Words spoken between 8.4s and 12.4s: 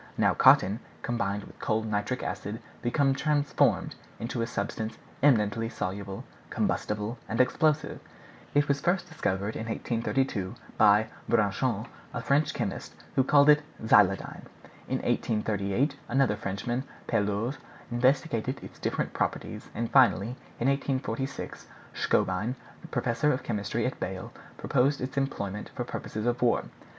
It was first discovered in 1832, by Braconnot, a